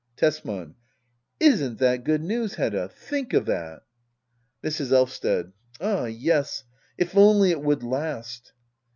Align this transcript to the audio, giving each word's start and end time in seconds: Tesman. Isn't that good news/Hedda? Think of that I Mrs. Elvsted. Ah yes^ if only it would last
Tesman. 0.17 0.73
Isn't 1.39 1.77
that 1.77 2.03
good 2.03 2.23
news/Hedda? 2.23 2.89
Think 2.89 3.33
of 3.33 3.45
that 3.45 3.83
I 4.63 4.67
Mrs. 4.67 4.91
Elvsted. 4.91 5.51
Ah 5.79 6.05
yes^ 6.05 6.63
if 6.97 7.15
only 7.15 7.51
it 7.51 7.61
would 7.61 7.83
last 7.83 8.51